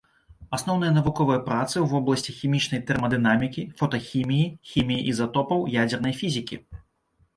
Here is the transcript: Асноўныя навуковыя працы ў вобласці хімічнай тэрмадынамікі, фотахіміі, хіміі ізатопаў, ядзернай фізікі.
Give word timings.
Асноўныя 0.57 0.93
навуковыя 0.93 1.41
працы 1.49 1.75
ў 1.79 1.83
вобласці 1.91 2.35
хімічнай 2.39 2.81
тэрмадынамікі, 2.87 3.67
фотахіміі, 3.83 4.49
хіміі 4.73 5.07
ізатопаў, 5.15 5.59
ядзернай 5.83 6.13
фізікі. 6.23 6.63